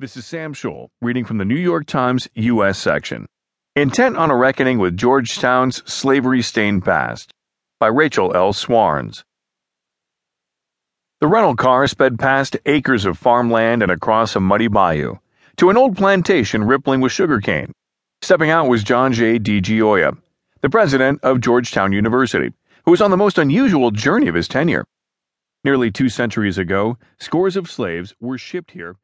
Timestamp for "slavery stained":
5.92-6.84